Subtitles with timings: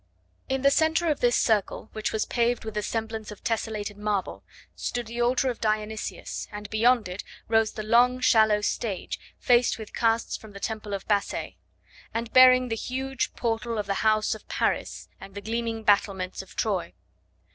[0.49, 4.43] In the centre of this circle, which was paved with the semblance of tesselated marble,
[4.75, 9.93] stood the altar of Dionysios, and beyond it rose the long, shallow stage, faced with
[9.93, 11.57] casts from the temple of Bassae;
[12.15, 16.55] and bearing the huge portal of the house of Paris and the gleaming battlements of
[16.55, 16.93] Troy.